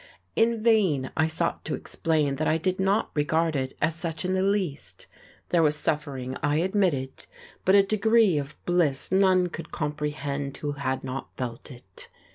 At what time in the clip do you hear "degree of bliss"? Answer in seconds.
7.83-9.11